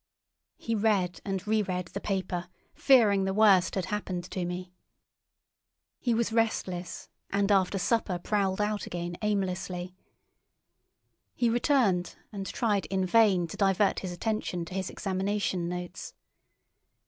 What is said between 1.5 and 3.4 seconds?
read the paper, fearing the